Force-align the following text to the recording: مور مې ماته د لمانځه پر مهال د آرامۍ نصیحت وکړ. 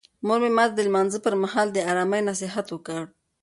مور 0.25 0.39
مې 0.43 0.51
ماته 0.57 0.73
د 0.75 0.79
لمانځه 0.87 1.19
پر 1.25 1.33
مهال 1.43 1.67
د 1.73 1.77
آرامۍ 1.91 2.21
نصیحت 2.29 2.67
وکړ. 2.71 3.01